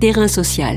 Terrain 0.00 0.28
social. 0.28 0.76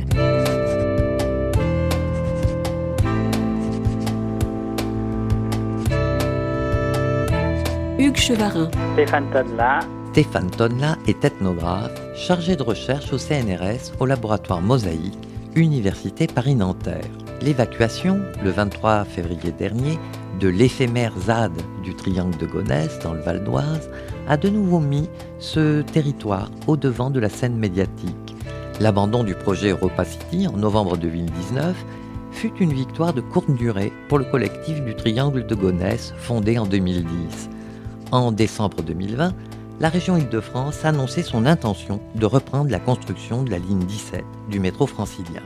Hugues 7.99 8.17
Chevarin. 8.17 8.71
Stéphane 8.93 9.29
Tonla. 9.31 9.79
Stéphane 10.11 10.49
Tonla 10.49 10.97
est 11.07 11.23
ethnographe, 11.23 11.91
chargé 12.15 12.55
de 12.55 12.63
recherche 12.63 13.13
au 13.13 13.19
CNRS 13.19 13.93
au 13.99 14.07
laboratoire 14.07 14.59
Mosaïque, 14.59 15.19
Université 15.55 16.25
Paris-Nanterre. 16.25 17.05
L'évacuation, 17.43 18.21
le 18.43 18.49
23 18.49 19.05
février 19.05 19.51
dernier, 19.51 19.99
de 20.39 20.47
l'éphémère 20.47 21.13
ZAD 21.19 21.53
du 21.83 21.93
triangle 21.93 22.37
de 22.37 22.47
Gonesse 22.47 22.97
dans 23.03 23.13
le 23.13 23.21
Val 23.21 23.43
d'Oise 23.43 23.91
a 24.27 24.35
de 24.37 24.49
nouveau 24.49 24.79
mis 24.79 25.07
ce 25.37 25.83
territoire 25.83 26.49
au 26.65 26.75
devant 26.75 27.11
de 27.11 27.19
la 27.19 27.29
scène 27.29 27.55
médiatique. 27.55 28.15
L'abandon 28.81 29.23
du 29.23 29.35
projet 29.35 29.69
Europa 29.69 30.03
City 30.05 30.47
en 30.47 30.57
novembre 30.57 30.97
2019 30.97 31.75
fut 32.31 32.51
une 32.59 32.73
victoire 32.73 33.13
de 33.13 33.21
courte 33.21 33.51
durée 33.51 33.93
pour 34.09 34.17
le 34.17 34.25
collectif 34.25 34.81
du 34.81 34.95
triangle 34.95 35.45
de 35.45 35.53
Gonesse 35.53 36.15
fondé 36.17 36.57
en 36.57 36.65
2010. 36.65 37.05
En 38.11 38.31
décembre 38.31 38.81
2020, 38.81 39.35
la 39.79 39.89
région 39.89 40.17
Île-de-France 40.17 40.83
a 40.83 40.87
annoncé 40.87 41.21
son 41.21 41.45
intention 41.45 42.01
de 42.15 42.25
reprendre 42.25 42.71
la 42.71 42.79
construction 42.79 43.43
de 43.43 43.51
la 43.51 43.59
ligne 43.59 43.85
17 43.85 44.23
du 44.49 44.59
métro 44.59 44.87
francilien. 44.87 45.43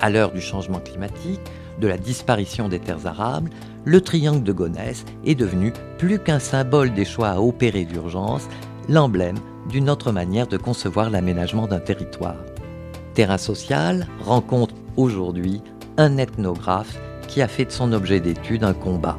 À 0.00 0.08
l'heure 0.08 0.30
du 0.30 0.40
changement 0.40 0.78
climatique, 0.78 1.40
de 1.80 1.88
la 1.88 1.98
disparition 1.98 2.68
des 2.68 2.78
terres 2.78 3.08
arables, 3.08 3.50
le 3.84 4.00
triangle 4.00 4.44
de 4.44 4.52
Gonesse 4.52 5.04
est 5.24 5.34
devenu 5.34 5.72
plus 5.98 6.20
qu'un 6.20 6.38
symbole 6.38 6.94
des 6.94 7.04
choix 7.04 7.30
à 7.30 7.40
opérer 7.40 7.84
d'urgence, 7.84 8.46
l'emblème 8.88 9.38
d'une 9.68 9.90
autre 9.90 10.12
manière 10.12 10.46
de 10.46 10.56
concevoir 10.56 11.10
l'aménagement 11.10 11.66
d'un 11.66 11.80
territoire. 11.80 12.36
Terrain 13.16 13.38
social 13.38 14.04
rencontre 14.20 14.74
aujourd'hui 14.98 15.62
un 15.96 16.18
ethnographe 16.18 16.98
qui 17.30 17.40
a 17.40 17.48
fait 17.48 17.64
de 17.64 17.70
son 17.70 17.94
objet 17.94 18.20
d'étude 18.20 18.62
un 18.62 18.74
combat. 18.74 19.16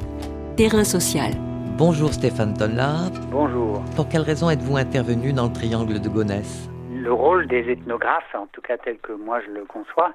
Terrain 0.56 0.84
social. 0.84 1.32
Bonjour 1.76 2.12
Stéphane 2.12 2.54
Tonla. 2.54 3.10
Bonjour. 3.32 3.82
Pour 3.96 4.08
quelle 4.08 4.22
raison 4.22 4.50
êtes-vous 4.50 4.76
intervenu 4.76 5.32
dans 5.32 5.46
le 5.46 5.52
triangle 5.52 6.00
de 6.00 6.08
Gonesse? 6.08 6.70
Le 6.94 7.12
rôle 7.12 7.48
des 7.48 7.68
ethnographes, 7.72 8.32
en 8.36 8.46
tout 8.46 8.60
cas 8.60 8.76
tel 8.76 8.98
que 8.98 9.10
moi 9.10 9.40
je 9.44 9.50
le 9.50 9.64
conçois, 9.64 10.14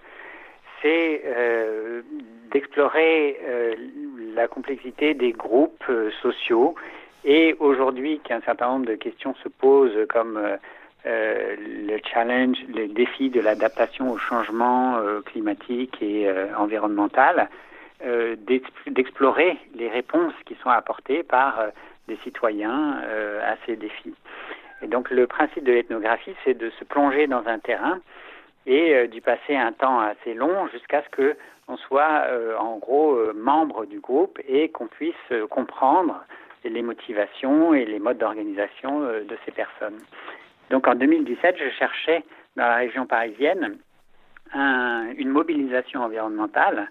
c'est 0.81 1.21
euh, 1.25 2.03
d'explorer 2.53 3.37
euh, 3.43 3.75
la 4.33 4.47
complexité 4.47 5.13
des 5.13 5.33
groupes 5.33 5.83
euh, 5.89 6.09
sociaux 6.21 6.75
et 7.25 7.57
aujourd'hui 7.59 8.21
qu'un 8.23 8.39
certain 8.45 8.69
nombre 8.69 8.85
de 8.85 8.95
questions 8.95 9.35
se 9.43 9.49
posent 9.49 10.07
comme 10.07 10.39
le 11.05 11.97
challenge, 12.11 12.57
le 12.73 12.87
défi 12.87 13.29
de 13.29 13.41
l'adaptation 13.41 14.11
au 14.11 14.17
changement 14.17 14.97
climatique 15.25 16.01
et 16.01 16.29
environnemental, 16.57 17.49
d'explorer 18.87 19.57
les 19.75 19.89
réponses 19.89 20.33
qui 20.45 20.55
sont 20.63 20.69
apportées 20.69 21.23
par 21.23 21.59
des 22.07 22.15
citoyens 22.23 23.01
à 23.45 23.55
ces 23.65 23.75
défis. 23.75 24.15
Et 24.83 24.87
donc 24.87 25.09
le 25.09 25.27
principe 25.27 25.63
de 25.63 25.71
l'ethnographie, 25.71 26.35
c'est 26.43 26.57
de 26.57 26.69
se 26.71 26.83
plonger 26.83 27.27
dans 27.27 27.47
un 27.47 27.59
terrain 27.59 27.99
et 28.65 28.93
euh, 28.93 29.07
d'y 29.07 29.21
passer 29.21 29.55
un 29.55 29.71
temps 29.71 29.99
assez 29.99 30.33
long 30.33 30.67
jusqu'à 30.67 31.01
ce 31.03 31.09
que 31.09 31.35
on 31.69 31.77
soit 31.77 32.25
euh, 32.27 32.57
en 32.57 32.77
gros 32.77 33.15
euh, 33.15 33.33
membre 33.33 33.85
du 33.85 33.99
groupe 33.99 34.39
et 34.47 34.69
qu'on 34.69 34.87
puisse 34.87 35.15
comprendre 35.49 36.23
les 36.65 36.81
motivations 36.81 37.73
et 37.73 37.85
les 37.85 37.99
modes 37.99 38.17
d'organisation 38.17 39.01
de 39.01 39.37
ces 39.45 39.51
personnes. 39.51 39.99
Donc 40.73 40.87
en 40.87 40.95
2017, 40.95 41.55
je 41.59 41.69
cherchais 41.77 42.23
dans 42.55 42.65
la 42.65 42.77
région 42.77 43.05
parisienne 43.05 43.77
une 44.55 45.29
mobilisation 45.29 46.01
environnementale 46.01 46.89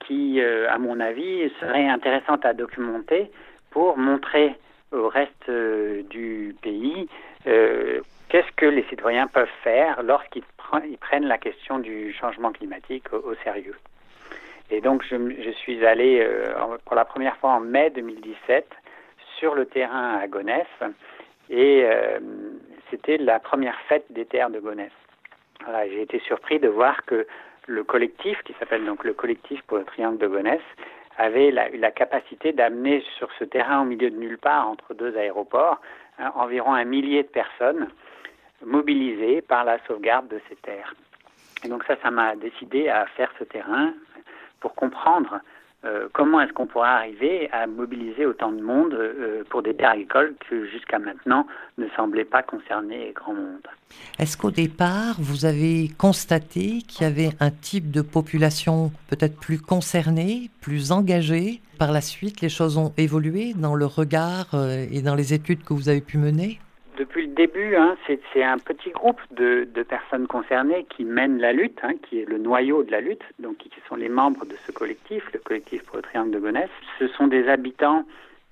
qui, 0.00 0.42
à 0.42 0.76
mon 0.76 1.00
avis, 1.00 1.50
serait 1.58 1.88
intéressante 1.88 2.44
à 2.44 2.52
documenter 2.52 3.30
pour 3.70 3.96
montrer 3.96 4.54
au 4.92 5.08
reste 5.08 5.50
du 6.10 6.54
pays 6.60 7.08
qu'est-ce 8.28 8.52
que 8.56 8.66
les 8.66 8.82
citoyens 8.90 9.26
peuvent 9.26 9.48
faire 9.62 10.02
lorsqu'ils 10.02 10.44
prennent 11.00 11.26
la 11.26 11.38
question 11.38 11.78
du 11.78 12.12
changement 12.12 12.52
climatique 12.52 13.10
au, 13.14 13.34
sérieux. 13.42 13.76
Et 14.70 14.82
donc, 14.82 15.02
je, 15.08 15.50
suis 15.62 15.86
allé 15.86 16.20
euh, 16.20 16.76
pour 16.84 16.94
la 16.94 17.06
première 17.06 17.36
fois 17.36 17.52
en 17.52 17.60
mai 17.60 17.90
2017 17.90 18.66
sur 19.38 19.54
le 19.54 19.64
terrain 19.64 20.18
à 20.18 20.26
Gonesse 20.26 20.66
et 21.48 21.82
euh, 21.84 22.18
c'était 22.90 23.16
la 23.18 23.38
première 23.40 23.78
fête 23.88 24.06
des 24.10 24.24
terres 24.24 24.50
de 24.50 24.60
Gonesse. 24.60 24.92
J'ai 25.88 26.02
été 26.02 26.18
surpris 26.20 26.58
de 26.58 26.68
voir 26.68 27.04
que 27.04 27.26
le 27.66 27.84
collectif, 27.84 28.40
qui 28.44 28.54
s'appelle 28.58 28.84
donc 28.84 29.04
le 29.04 29.14
collectif 29.14 29.60
pour 29.62 29.78
le 29.78 29.84
triangle 29.84 30.18
de 30.18 30.26
Gonesse, 30.26 30.60
avait 31.18 31.50
la, 31.50 31.68
la 31.70 31.90
capacité 31.90 32.52
d'amener 32.52 33.02
sur 33.16 33.28
ce 33.38 33.44
terrain 33.44 33.82
au 33.82 33.84
milieu 33.84 34.10
de 34.10 34.16
nulle 34.16 34.38
part, 34.38 34.68
entre 34.68 34.94
deux 34.94 35.16
aéroports, 35.16 35.80
hein, 36.18 36.30
environ 36.34 36.74
un 36.74 36.84
millier 36.84 37.22
de 37.22 37.28
personnes 37.28 37.88
mobilisés 38.64 39.42
par 39.42 39.64
la 39.64 39.78
sauvegarde 39.86 40.28
de 40.28 40.40
ces 40.48 40.56
terres. 40.56 40.94
Et 41.64 41.68
donc 41.68 41.84
ça, 41.84 41.96
ça 42.02 42.10
m'a 42.10 42.36
décidé 42.36 42.88
à 42.88 43.06
faire 43.06 43.32
ce 43.38 43.44
terrain 43.44 43.92
pour 44.60 44.74
comprendre 44.74 45.40
euh, 45.84 46.08
comment 46.12 46.40
est-ce 46.40 46.52
qu'on 46.52 46.66
pourrait 46.66 46.88
arriver 46.88 47.48
à 47.52 47.66
mobiliser 47.66 48.26
autant 48.26 48.50
de 48.50 48.60
monde 48.60 48.94
euh, 48.94 49.44
pour 49.50 49.62
des 49.62 49.74
terres 49.74 49.90
agricoles 49.90 50.34
que 50.48 50.66
jusqu'à 50.66 50.98
maintenant 50.98 51.46
ne 51.78 51.86
semblaient 51.96 52.24
pas 52.24 52.42
concerner 52.42 53.12
grand 53.14 53.34
monde? 53.34 53.66
Est-ce 54.18 54.36
qu'au 54.36 54.50
départ, 54.50 55.16
vous 55.18 55.44
avez 55.44 55.88
constaté 55.96 56.82
qu'il 56.88 57.02
y 57.02 57.04
avait 57.04 57.30
un 57.40 57.50
type 57.50 57.90
de 57.90 58.00
population 58.00 58.90
peut-être 59.08 59.38
plus 59.38 59.60
concernée, 59.60 60.50
plus 60.60 60.92
engagée? 60.92 61.60
Par 61.78 61.92
la 61.92 62.00
suite, 62.00 62.40
les 62.40 62.48
choses 62.48 62.78
ont 62.78 62.92
évolué 62.96 63.52
dans 63.54 63.74
le 63.74 63.86
regard 63.86 64.54
euh, 64.54 64.86
et 64.90 65.02
dans 65.02 65.14
les 65.14 65.34
études 65.34 65.62
que 65.62 65.74
vous 65.74 65.88
avez 65.88 66.00
pu 66.00 66.16
mener? 66.18 66.58
Depuis 66.96 67.26
le 67.26 67.34
début, 67.34 67.76
hein, 67.76 67.96
c'est 68.06 68.42
un 68.42 68.58
petit 68.58 68.90
groupe 68.90 69.20
de, 69.30 69.66
personnes 69.88 70.26
concernées 70.26 70.86
qui 70.88 71.04
mènent 71.04 71.38
la 71.38 71.52
lutte, 71.52 71.78
hein, 71.82 71.92
qui 72.02 72.20
est 72.20 72.24
le 72.24 72.38
noyau 72.38 72.82
de 72.82 72.90
la 72.90 73.00
lutte, 73.00 73.22
donc 73.38 73.58
qui 73.58 73.70
sont 73.88 73.96
les 73.96 74.08
membres 74.08 74.44
de 74.46 74.54
ce 74.66 74.72
collectif, 74.72 75.22
le 75.32 75.38
collectif 75.38 75.84
pour 75.84 75.96
le 75.96 76.02
Triangle 76.02 76.32
de 76.32 76.38
Gonesse. 76.38 76.70
Ce 76.98 77.06
sont 77.08 77.26
des 77.28 77.48
habitants 77.48 78.04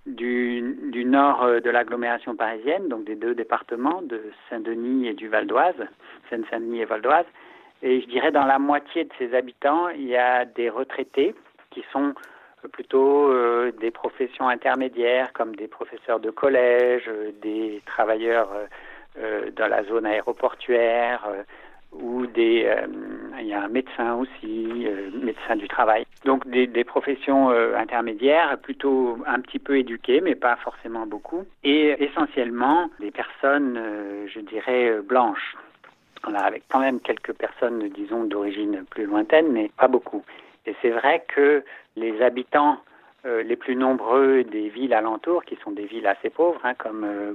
du, 0.06 0.62
nord 1.06 1.43
euh, 1.43 1.60
de 1.60 1.71
l'agglomération 1.71 2.37
parisienne, 2.37 2.88
donc 2.88 3.04
des 3.04 3.16
deux 3.16 3.34
départements, 3.34 4.03
de 4.03 4.21
Saint-Denis 4.50 5.09
et 5.09 5.15
du 5.15 5.28
Val 5.28 5.47
d'Oise, 5.47 5.75
Seine-Saint-Denis 6.31 6.83
et 6.83 6.84
Val 6.84 7.00
d'Oise. 7.00 7.27
Et 7.83 8.00
je 8.00 8.06
dirais 8.06 8.31
dans 8.31 8.44
la 8.44 8.59
moitié 8.59 9.04
de 9.04 9.10
ces 9.19 9.34
habitants, 9.34 9.88
il 9.88 10.06
y 10.06 10.16
a 10.16 10.44
des 10.44 10.69
retraités 10.69 11.34
qui 11.71 11.83
sont 11.93 12.15
plutôt 12.69 13.31
euh, 13.31 13.73
des 13.81 13.91
professions 13.91 14.49
intermédiaires 14.49 15.33
comme 15.33 15.55
des 15.57 15.69
professeurs 15.69 16.21
de 16.21 16.31
collège, 16.31 17.05
euh, 17.09 17.33
des 17.43 17.83
travailleurs 17.87 18.51
euh, 19.19 19.51
dans 19.57 19.69
la 19.69 19.85
zone 19.85 20.07
aéroportuaire 20.07 21.29
ou 21.93 22.27
des 22.27 22.69
il 23.39 23.47
y 23.47 23.53
a 23.53 23.63
un 23.63 23.69
médecin 23.69 24.15
aussi, 24.15 24.89
médecin 25.13 25.55
du 25.55 25.69
travail. 25.69 26.05
Donc 26.25 26.45
des, 26.49 26.85
professions 26.85 27.51
intermédiaires, 27.51 28.59
plutôt 28.59 29.19
un 29.29 29.39
petit 29.39 29.61
peu 29.61 29.79
éduquées, 29.79 30.21
mais 30.21 30.35
pas 30.35 30.57
forcément 30.57 31.07
beaucoup, 31.07 31.45
et 31.63 31.95
essentiellement 32.03 32.91
des 32.99 33.13
personnes, 33.13 33.81
je 34.27 34.41
dirais, 34.41 34.99
blanches. 35.05 35.55
On 36.27 36.35
a 36.35 36.41
avec 36.41 36.65
quand 36.69 36.81
même 36.81 36.99
quelques 36.99 37.35
personnes, 37.35 37.89
disons, 37.91 38.25
d'origine 38.25 38.85
plus 38.91 39.05
lointaine, 39.05 39.53
mais 39.53 39.71
pas 39.77 39.87
beaucoup. 39.87 40.25
Et 40.67 40.75
c'est 40.83 40.91
vrai 40.91 41.25
que 41.29 41.63
les 41.97 42.21
habitants 42.23 42.79
euh, 43.27 43.43
les 43.43 43.57
plus 43.57 43.75
nombreux 43.75 44.45
des 44.45 44.69
villes 44.69 44.93
alentours, 44.93 45.45
qui 45.45 45.57
sont 45.65 45.71
des 45.71 45.87
villes 45.87 46.07
assez 46.07 46.29
pauvres, 46.29 46.61
hein, 46.63 46.75
comme 46.75 47.05
euh, 47.05 47.33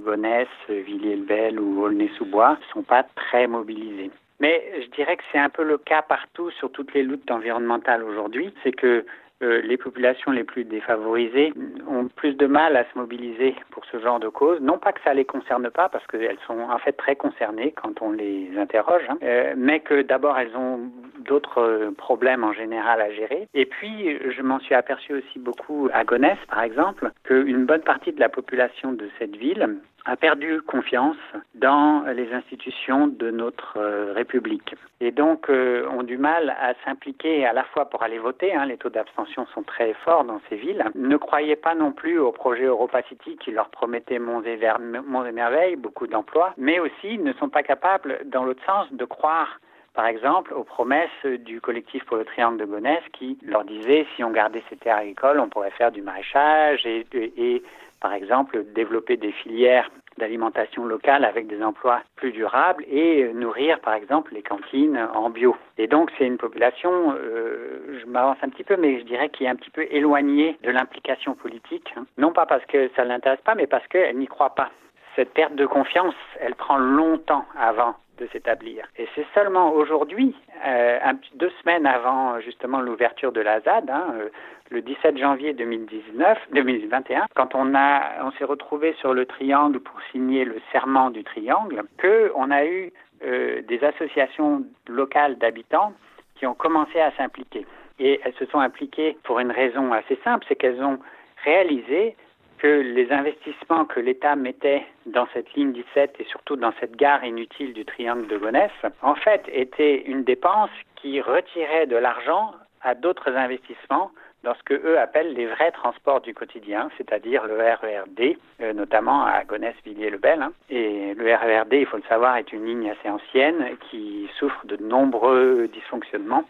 Villiers-le-Bel 0.69 1.59
ou 1.59 1.83
Aulnay-sous-Bois, 1.83 2.57
ne 2.59 2.73
sont 2.73 2.83
pas 2.83 3.03
très 3.15 3.47
mobilisés. 3.47 4.11
Mais 4.39 4.63
je 4.81 4.87
dirais 4.91 5.17
que 5.17 5.23
c'est 5.31 5.39
un 5.39 5.49
peu 5.49 5.63
le 5.63 5.77
cas 5.77 6.03
partout 6.03 6.51
sur 6.51 6.71
toutes 6.71 6.93
les 6.93 7.03
luttes 7.03 7.29
environnementales 7.31 8.03
aujourd'hui. 8.03 8.53
C'est 8.63 8.71
que 8.71 9.03
euh, 9.41 9.61
les 9.61 9.77
populations 9.77 10.31
les 10.31 10.43
plus 10.43 10.65
défavorisées 10.65 11.53
ont 11.87 12.09
plus 12.09 12.33
de 12.33 12.45
mal 12.45 12.75
à 12.75 12.83
se 12.83 12.97
mobiliser 12.97 13.55
pour 13.71 13.85
ce 13.85 13.97
genre 13.99 14.19
de 14.19 14.27
cause. 14.27 14.59
Non 14.59 14.77
pas 14.77 14.91
que 14.91 14.99
ça 15.01 15.13
les 15.13 15.23
concerne 15.23 15.69
pas, 15.69 15.87
parce 15.87 16.05
qu'elles 16.07 16.37
sont 16.45 16.59
en 16.59 16.77
fait 16.77 16.91
très 16.91 17.15
concernées 17.15 17.71
quand 17.71 18.01
on 18.01 18.11
les 18.11 18.51
interroge, 18.57 19.03
hein, 19.07 19.17
euh, 19.23 19.53
mais 19.55 19.79
que 19.79 20.01
d'abord 20.01 20.37
elles 20.37 20.55
ont 20.57 20.91
d'autres 21.29 21.61
euh, 21.61 21.91
problèmes 21.91 22.43
en 22.43 22.53
général 22.53 23.01
à 23.01 23.11
gérer. 23.11 23.47
Et 23.53 23.65
puis, 23.65 24.17
je 24.35 24.41
m'en 24.41 24.59
suis 24.59 24.73
aperçu 24.73 25.13
aussi 25.13 25.37
beaucoup 25.37 25.87
à 25.93 26.03
Gonesse, 26.03 26.43
par 26.49 26.63
exemple, 26.63 27.11
qu'une 27.23 27.65
bonne 27.65 27.81
partie 27.81 28.11
de 28.11 28.19
la 28.19 28.29
population 28.29 28.91
de 28.93 29.07
cette 29.19 29.35
ville 29.35 29.77
a 30.05 30.15
perdu 30.15 30.61
confiance 30.61 31.17
dans 31.55 32.03
les 32.15 32.33
institutions 32.33 33.07
de 33.07 33.29
notre 33.29 33.77
euh, 33.77 34.13
République 34.13 34.75
et 35.01 35.11
donc 35.11 35.49
euh, 35.49 35.87
ont 35.89 36.03
du 36.03 36.17
mal 36.17 36.55
à 36.59 36.73
s'impliquer 36.83 37.45
à 37.45 37.53
la 37.53 37.63
fois 37.63 37.89
pour 37.89 38.01
aller 38.01 38.17
voter, 38.17 38.53
hein, 38.55 38.65
les 38.65 38.77
taux 38.77 38.89
d'abstention 38.89 39.45
sont 39.53 39.63
très 39.63 39.93
forts 40.05 40.23
dans 40.23 40.41
ces 40.49 40.55
villes, 40.55 40.83
ne 40.95 41.17
croyaient 41.17 41.55
pas 41.55 41.75
non 41.75 41.91
plus 41.91 42.17
au 42.17 42.31
projet 42.31 42.63
Europa 42.63 43.01
City 43.03 43.37
qui 43.37 43.51
leur 43.51 43.69
promettait 43.69 44.19
monts 44.19 44.41
et, 44.43 44.59
et 44.59 45.31
merveilles, 45.31 45.75
beaucoup 45.75 46.07
d'emplois, 46.07 46.53
mais 46.57 46.79
aussi 46.79 47.19
ne 47.19 47.33
sont 47.33 47.49
pas 47.49 47.63
capables, 47.63 48.19
dans 48.25 48.45
l'autre 48.45 48.65
sens, 48.65 48.87
de 48.91 49.05
croire 49.05 49.59
par 49.99 50.07
exemple, 50.07 50.53
aux 50.53 50.63
promesses 50.63 51.25
du 51.25 51.59
collectif 51.59 52.05
pour 52.05 52.15
le 52.15 52.23
triangle 52.23 52.57
de 52.57 52.63
Gonesse 52.63 53.03
qui 53.11 53.37
leur 53.43 53.65
disait 53.65 54.07
si 54.15 54.23
on 54.23 54.31
gardait 54.31 54.63
ces 54.69 54.77
terres 54.77 54.95
agricoles, 54.95 55.41
on 55.41 55.49
pourrait 55.49 55.71
faire 55.71 55.91
du 55.91 56.01
maraîchage 56.01 56.85
et, 56.85 57.61
par 57.99 58.13
exemple, 58.13 58.63
développer 58.73 59.17
des 59.17 59.33
filières 59.33 59.91
d'alimentation 60.17 60.85
locale 60.85 61.25
avec 61.25 61.47
des 61.47 61.61
emplois 61.61 61.99
plus 62.15 62.31
durables 62.31 62.85
et 62.89 63.33
nourrir, 63.33 63.81
par 63.81 63.93
exemple, 63.93 64.33
les 64.33 64.41
cantines 64.41 64.97
en 65.13 65.29
bio. 65.29 65.57
Et 65.77 65.87
donc, 65.87 66.11
c'est 66.17 66.25
une 66.25 66.37
population, 66.37 67.13
euh, 67.17 67.99
je 67.99 68.05
m'avance 68.05 68.37
un 68.41 68.47
petit 68.47 68.63
peu, 68.63 68.77
mais 68.77 68.99
je 68.99 69.03
dirais 69.03 69.27
qui 69.27 69.43
est 69.43 69.49
un 69.49 69.57
petit 69.57 69.69
peu 69.69 69.85
éloignée 69.91 70.57
de 70.63 70.71
l'implication 70.71 71.33
politique. 71.35 71.93
Non 72.17 72.31
pas 72.31 72.45
parce 72.45 72.63
que 72.67 72.89
ça 72.95 73.03
ne 73.03 73.09
l'intéresse 73.09 73.41
pas, 73.41 73.55
mais 73.55 73.67
parce 73.67 73.85
qu'elle 73.87 74.17
n'y 74.17 74.27
croit 74.27 74.55
pas. 74.55 74.69
Cette 75.17 75.33
perte 75.33 75.55
de 75.55 75.65
confiance, 75.65 76.15
elle 76.39 76.55
prend 76.55 76.77
longtemps 76.77 77.43
avant 77.59 77.95
de 78.19 78.27
s'établir. 78.27 78.85
Et 78.97 79.07
c'est 79.15 79.25
seulement 79.33 79.71
aujourd'hui, 79.73 80.35
euh, 80.65 80.99
deux 81.35 81.51
semaines 81.61 81.85
avant 81.85 82.39
justement 82.41 82.81
l'ouverture 82.81 83.31
de 83.31 83.41
la 83.41 83.61
ZAD, 83.61 83.89
hein, 83.89 84.13
euh, 84.15 84.29
le 84.69 84.81
17 84.81 85.17
janvier 85.17 85.53
2019, 85.53 86.37
2021, 86.53 87.25
quand 87.35 87.55
on 87.55 87.73
on 87.73 88.31
s'est 88.37 88.43
retrouvé 88.43 88.93
sur 88.99 89.13
le 89.13 89.25
triangle 89.25 89.79
pour 89.79 89.99
signer 90.11 90.45
le 90.45 90.57
serment 90.71 91.09
du 91.09 91.23
triangle, 91.23 91.83
que 91.97 92.31
on 92.35 92.51
a 92.51 92.65
eu 92.65 92.91
euh, 93.23 93.61
des 93.63 93.83
associations 93.83 94.63
locales 94.87 95.37
d'habitants 95.37 95.93
qui 96.35 96.45
ont 96.45 96.53
commencé 96.53 96.99
à 96.99 97.11
s'impliquer. 97.17 97.65
Et 97.99 98.21
elles 98.23 98.33
se 98.35 98.45
sont 98.45 98.59
impliquées 98.59 99.17
pour 99.23 99.39
une 99.39 99.51
raison 99.51 99.91
assez 99.91 100.17
simple, 100.23 100.45
c'est 100.47 100.55
qu'elles 100.55 100.81
ont 100.81 100.99
réalisé 101.43 102.15
que 102.59 102.67
les 102.67 103.11
investissements 103.11 103.85
que 103.85 103.99
l'État 103.99 104.35
mettait 104.35 104.85
dans 105.05 105.27
cette 105.33 105.53
ligne 105.53 105.71
17 105.71 106.15
et 106.19 106.25
surtout 106.25 106.55
dans 106.55 106.73
cette 106.79 106.95
gare 106.95 107.23
inutile 107.23 107.73
du 107.73 107.85
triangle 107.85 108.27
de 108.27 108.37
Gonesse, 108.37 108.71
en 109.01 109.15
fait, 109.15 109.43
étaient 109.51 110.03
une 110.05 110.23
dépense 110.23 110.69
qui 110.95 111.21
retirait 111.21 111.87
de 111.87 111.95
l'argent 111.95 112.53
à 112.81 112.95
d'autres 112.95 113.35
investissements 113.35 114.11
dans 114.43 114.53
ce 114.55 114.63
que 114.63 114.73
eux 114.73 114.97
appellent 114.97 115.33
les 115.33 115.47
vrais 115.47 115.71
transports 115.71 116.21
du 116.21 116.33
quotidien, 116.33 116.89
c'est-à-dire 116.97 117.45
le 117.45 117.57
RERD, 117.57 118.37
euh, 118.61 118.73
notamment 118.73 119.25
à 119.25 119.43
Gonesse-Villiers-le-Bel. 119.43 120.41
Hein. 120.41 120.53
Et 120.69 121.13
le 121.13 121.35
RERD, 121.35 121.73
il 121.73 121.85
faut 121.85 121.97
le 121.97 122.03
savoir, 122.07 122.37
est 122.37 122.53
une 122.53 122.65
ligne 122.65 122.89
assez 122.89 123.09
ancienne 123.09 123.75
qui 123.89 124.29
souffre 124.37 124.65
de 124.65 124.77
nombreux 124.77 125.67
dysfonctionnements. 125.73 126.45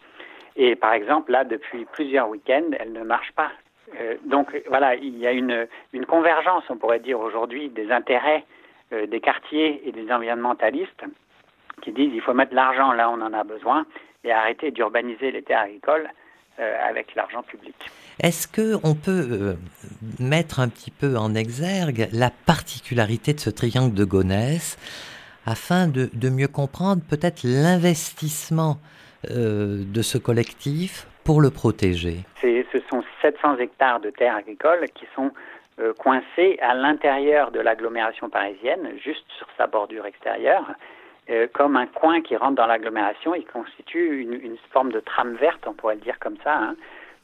Et 0.56 0.76
par 0.76 0.94
exemple, 0.94 1.32
là, 1.32 1.44
depuis 1.44 1.86
plusieurs 1.86 2.30
week-ends, 2.30 2.72
elle 2.80 2.92
ne 2.92 3.04
marche 3.04 3.32
pas. 3.32 3.50
Euh, 4.00 4.16
donc 4.26 4.56
voilà, 4.68 4.96
il 4.96 5.18
y 5.18 5.28
a 5.28 5.32
une, 5.32 5.68
convergence, 6.08 6.64
on 6.70 6.78
pourrait 6.78 7.00
dire 7.00 7.20
aujourd'hui, 7.20 7.70
des 7.70 7.92
intérêts 7.92 8.46
euh, 8.94 9.06
des 9.08 9.20
quartiers 9.20 9.88
et 9.88 9.92
des 9.92 10.12
environnementalistes 10.12 11.04
qui 11.82 11.92
disent 11.92 12.12
il 12.14 12.22
faut 12.22 12.34
mettre 12.34 12.54
l'argent 12.54 12.92
là 12.92 13.10
où 13.10 13.14
on 13.14 13.22
en 13.22 13.34
a 13.34 13.44
besoin 13.44 13.86
et 14.24 14.32
arrêter 14.32 14.72
d'urbaniser 14.72 15.32
les 15.32 15.44
terres 15.44 15.62
agricoles 15.62 16.10
euh, 16.60 16.76
avec 16.88 17.16
l'argent 17.16 17.42
public. 17.44 17.76
Est-ce 18.22 18.48
qu'on 18.48 18.96
peut 18.96 19.56
mettre 20.20 20.60
un 20.60 20.68
petit 20.68 20.92
peu 20.92 21.16
en 21.16 21.36
exergue 21.36 22.10
la 22.12 22.30
particularité 22.30 23.34
de 23.34 23.40
ce 23.40 23.50
triangle 23.50 23.94
de 23.94 24.04
Gonesse 24.04 24.78
afin 25.46 25.88
de, 25.88 26.10
mieux 26.30 26.50
comprendre 26.50 27.02
peut-être 27.10 27.44
l'investissement 27.44 28.78
de 29.24 30.02
ce 30.02 30.18
collectif 30.18 31.08
pour 31.30 31.42
le 31.42 31.52
protéger 31.52 32.26
Ce 32.42 32.80
sont 32.90 33.04
700 33.22 33.58
hectares 33.58 34.00
de 34.00 34.10
terres 34.10 34.38
agricoles 34.38 34.88
qui 34.96 35.06
sont 35.14 35.30
coincés 36.00 36.58
à 36.60 36.74
l'intérieur 36.74 37.52
de 37.52 37.60
l'agglomération 37.60 38.30
parisienne, 38.30 38.94
juste 38.98 39.26
sur 39.38 39.46
sa 39.56 39.68
bordure 39.68 40.08
extérieure, 40.08 40.66
euh, 41.30 41.46
comme 41.54 41.78
un 41.78 41.86
coin 41.86 42.22
qui 42.22 42.36
rentre 42.36 42.56
dans 42.56 42.66
l'agglomération. 42.66 43.36
Il 43.36 43.46
constitue 43.46 44.22
une, 44.22 44.58
forme 44.72 44.92
de 44.92 45.00
trame 45.00 45.36
verte, 45.36 45.68
on 45.68 45.74
pourrait 45.74 45.94
le 45.94 46.02
dire 46.02 46.18
comme 46.18 46.38
ça, 46.44 46.56
hein, 46.56 46.76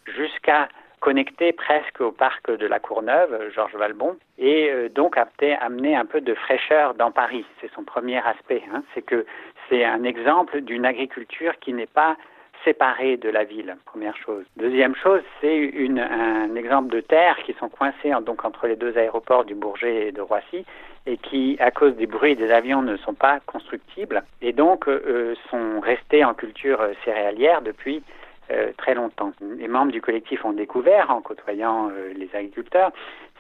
jusqu'à 0.05 0.69
connecter 0.99 1.51
presque 1.51 1.99
au 1.99 2.11
parc 2.11 2.51
de 2.51 2.67
la 2.67 2.79
Courneuve, 2.79 3.51
Georges 3.55 3.75
Valbon, 3.75 4.17
et 4.37 4.69
euh, 4.69 4.87
donc 4.87 5.17
amener 5.17 5.95
un 5.95 6.05
peu 6.05 6.21
de 6.21 6.35
fraîcheur 6.35 6.93
dans 6.93 7.09
Paris. 7.09 7.43
C'est 7.59 7.71
son 7.73 7.83
premier 7.83 8.19
aspect. 8.19 8.61
Hein. 8.71 8.83
c'est 8.93 9.01
que 9.01 9.25
c'est 9.67 9.83
un 9.83 10.03
exemple 10.03 10.61
d'une 10.61 10.85
agriculture 10.85 11.57
qui 11.59 11.73
n'est 11.73 11.87
pas 11.87 12.15
séparée 12.65 13.17
de 13.17 13.29
la 13.29 13.45
ville, 13.45 13.77
première 13.85 14.17
chose. 14.17 14.43
Deuxième 14.57 14.95
chose, 14.95 15.21
c'est 15.39 15.71
un 15.99 16.55
exemple 16.55 16.89
de 16.89 16.99
terres 16.99 17.37
qui 17.45 17.53
sont 17.53 17.69
coincées 17.69 18.11
donc 18.25 18.43
entre 18.43 18.67
les 18.67 18.75
deux 18.75 18.97
aéroports 18.97 19.45
du 19.45 19.55
Bourget 19.55 20.07
et 20.07 20.11
de 20.11 20.21
Roissy 20.21 20.65
et 21.05 21.17
qui, 21.17 21.55
à 21.59 21.71
cause 21.71 21.95
des 21.95 22.07
bruits 22.07 22.35
des 22.35 22.51
avions, 22.51 22.81
ne 22.81 22.97
sont 22.97 23.13
pas 23.13 23.39
constructibles 23.45 24.23
et 24.41 24.51
donc 24.51 24.87
euh, 24.87 25.35
sont 25.49 25.79
restés 25.79 26.25
en 26.25 26.33
culture 26.33 26.81
céréalière 27.03 27.61
depuis 27.61 28.03
euh, 28.51 28.71
très 28.77 28.95
longtemps. 28.95 29.31
Les 29.41 29.67
membres 29.67 29.91
du 29.91 30.01
collectif 30.01 30.43
ont 30.45 30.53
découvert, 30.53 31.11
en 31.11 31.21
côtoyant 31.21 31.89
euh, 31.89 32.13
les 32.15 32.29
agriculteurs, 32.33 32.91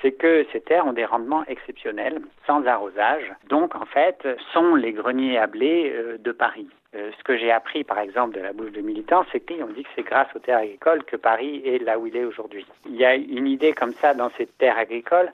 c'est 0.01 0.11
que 0.11 0.45
ces 0.51 0.61
terres 0.61 0.85
ont 0.85 0.93
des 0.93 1.05
rendements 1.05 1.43
exceptionnels, 1.47 2.21
sans 2.45 2.65
arrosage. 2.65 3.31
Donc, 3.49 3.75
en 3.75 3.85
fait, 3.85 4.27
sont 4.53 4.75
les 4.75 4.93
greniers 4.93 5.37
à 5.37 5.47
blé 5.47 5.95
de 6.19 6.31
Paris. 6.31 6.67
Ce 6.95 7.23
que 7.23 7.37
j'ai 7.37 7.51
appris, 7.51 7.83
par 7.83 7.99
exemple, 7.99 8.35
de 8.35 8.41
la 8.41 8.53
bouche 8.53 8.71
de 8.71 8.81
militants, 8.81 9.25
c'est 9.31 9.39
qu'ils 9.39 9.63
ont 9.63 9.71
dit 9.73 9.83
que 9.83 9.89
c'est 9.95 10.03
grâce 10.03 10.27
aux 10.35 10.39
terres 10.39 10.59
agricoles 10.59 11.03
que 11.03 11.17
Paris 11.17 11.61
est 11.65 11.83
là 11.83 11.99
où 11.99 12.07
il 12.07 12.15
est 12.15 12.23
aujourd'hui. 12.23 12.65
Il 12.85 12.95
y 12.95 13.05
a 13.05 13.15
une 13.15 13.47
idée 13.47 13.73
comme 13.73 13.93
ça 13.93 14.13
dans 14.13 14.29
ces 14.37 14.45
terres 14.45 14.77
agricoles 14.77 15.31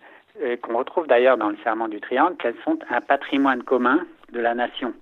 qu'on 0.62 0.78
retrouve 0.78 1.08
d'ailleurs 1.08 1.38
dans 1.38 1.50
le 1.50 1.58
serment 1.64 1.88
du 1.88 2.00
triangle, 2.00 2.36
qu'elles 2.38 2.56
sont 2.64 2.80
un 2.90 3.02
patrimoine 3.02 3.64
commun 3.64 4.06
de 4.32 4.40
la 4.40 4.56
nation. 4.56 4.94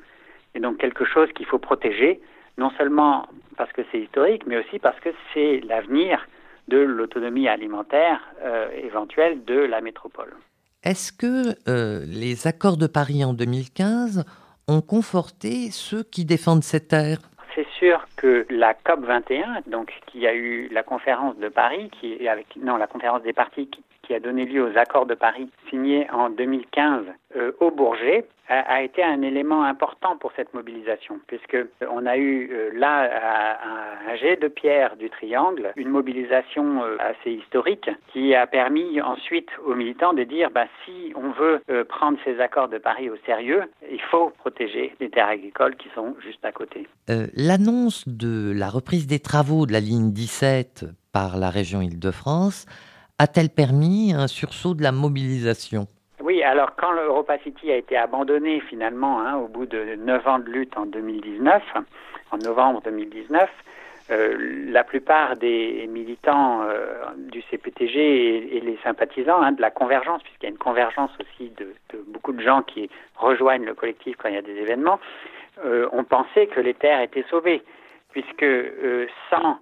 Et 0.55 0.59
donc 0.59 0.77
quelque 0.77 1.05
chose 1.05 1.29
qu'il 1.33 1.45
faut 1.45 1.59
protéger, 1.59 2.19
non 2.57 2.71
seulement 2.77 3.27
parce 3.57 3.71
que 3.71 3.81
c'est 3.91 3.99
historique, 3.99 4.43
mais 4.47 4.57
aussi 4.57 4.79
parce 4.79 4.99
que 4.99 5.09
c'est 5.33 5.61
l'avenir 5.61 6.27
de 6.67 6.77
l'autonomie 6.77 7.47
alimentaire 7.47 8.19
euh, 8.43 8.69
éventuelle 8.83 9.43
de 9.45 9.55
la 9.55 9.81
métropole. 9.81 10.33
Est-ce 10.83 11.11
que 11.11 11.55
euh, 11.67 12.05
les 12.07 12.47
accords 12.47 12.77
de 12.77 12.87
Paris 12.87 13.23
en 13.25 13.33
2015 13.33 14.23
ont 14.69 14.81
conforté 14.81 15.71
ceux 15.71 16.03
qui 16.03 16.25
défendent 16.25 16.63
ces 16.63 16.85
terres 16.85 17.19
c'est 17.55 17.67
sûr 17.77 18.05
que 18.15 18.45
la 18.49 18.73
COP 18.73 19.05
21, 19.05 19.61
donc 19.67 19.91
qui 20.07 20.25
a 20.27 20.33
eu 20.33 20.69
la 20.71 20.83
conférence 20.83 21.37
de 21.37 21.49
Paris, 21.49 21.89
qui 21.99 22.27
avec 22.27 22.47
non 22.61 22.77
la 22.77 22.87
conférence 22.87 23.23
des 23.23 23.33
partis 23.33 23.67
qui, 23.67 23.83
qui 24.09 24.15
a 24.15 24.19
donné 24.19 24.45
lieu 24.45 24.63
aux 24.63 24.75
accords 24.75 25.05
de 25.05 25.13
Paris 25.13 25.51
signés 25.69 26.07
en 26.11 26.31
2015 26.31 27.05
euh, 27.35 27.51
au 27.59 27.69
Bourget 27.69 28.25
a, 28.47 28.81
été 28.81 29.03
un 29.03 29.21
élément 29.21 29.63
important 29.63 30.17
pour 30.17 30.31
cette 30.35 30.55
mobilisation, 30.55 31.19
puisque 31.27 31.55
on 31.91 32.07
a 32.07 32.17
eu 32.17 32.49
euh, 32.51 32.71
là 32.73 33.07
un, 34.09 34.15
jet 34.15 34.37
de 34.37 34.47
pierre 34.47 34.95
du 34.95 35.11
triangle, 35.11 35.71
une 35.75 35.89
mobilisation 35.89 36.83
euh, 36.83 36.97
assez 36.97 37.29
historique 37.29 37.87
qui 38.11 38.33
a 38.33 38.47
permis 38.47 38.99
ensuite 38.99 39.49
aux 39.63 39.75
militants 39.75 40.13
de 40.13 40.23
dire 40.23 40.49
bah, 40.49 40.65
si 40.83 41.13
on 41.15 41.29
veut 41.29 41.61
prendre 41.87 42.17
ces 42.25 42.39
accords 42.39 42.69
de 42.69 42.79
Paris 42.79 43.11
au 43.11 43.17
sérieux, 43.27 43.61
il 43.91 44.01
faut 44.01 44.31
protéger 44.39 44.95
les 44.99 45.11
terres 45.11 45.27
agricoles 45.27 45.75
qui 45.75 45.89
sont 45.93 46.15
juste 46.25 46.43
à 46.43 46.51
côté. 46.51 46.87
L'annonce 47.35 48.07
de 48.07 48.51
la 48.55 48.69
reprise 48.69 49.05
des 49.05 49.19
travaux 49.19 49.67
de 49.67 49.73
la 49.73 49.79
ligne 49.79 50.11
17 50.11 50.85
par 51.13 51.37
la 51.37 51.51
région 51.51 51.81
Île-de-France 51.81 52.65
a-t-elle 53.19 53.49
permis 53.49 54.13
un 54.13 54.27
sursaut 54.27 54.73
de 54.73 54.81
la 54.81 54.91
mobilisation? 54.91 55.87
Oui, 56.21 56.41
alors 56.41 56.75
quand 56.75 56.91
l'EuropaCity 56.91 57.71
a 57.71 57.75
été 57.75 57.97
abandonné 57.97 58.61
finalement, 58.61 59.21
hein, 59.21 59.35
au 59.35 59.47
bout 59.47 59.65
de 59.65 59.95
neuf 59.95 60.25
ans 60.25 60.39
de 60.39 60.49
lutte 60.49 60.75
en 60.77 60.85
2019, 60.85 61.61
en 62.31 62.37
novembre 62.37 62.81
2019, 62.83 63.49
euh, 64.11 64.37
la 64.71 64.83
plupart 64.83 65.35
des 65.35 65.87
militants 65.87 66.61
euh, 66.63 67.03
du 67.17 67.41
CPTG 67.43 68.57
et, 68.57 68.59
les 68.61 68.77
sympathisants 68.83 69.41
hein, 69.41 69.51
de 69.51 69.61
la 69.61 69.69
convergence, 69.69 70.23
puisqu'il 70.23 70.45
y 70.45 70.49
a 70.49 70.51
une 70.51 70.57
convergence 70.57 71.11
aussi 71.19 71.51
de, 71.57 71.73
beaucoup 72.07 72.31
de 72.33 72.41
gens 72.41 72.63
qui 72.63 72.89
rejoignent 73.15 73.65
le 73.65 73.75
collectif 73.75 74.15
quand 74.17 74.29
il 74.29 74.35
y 74.35 74.39
a 74.39 74.41
des 74.41 74.55
événements, 74.55 74.99
euh, 75.63 75.87
ont 75.91 76.03
pensé 76.03 76.47
que 76.47 76.59
les 76.59 76.73
terres 76.73 77.01
étaient 77.01 77.25
sauvées, 77.29 77.61
puisque 78.11 78.45
sans 79.29 79.59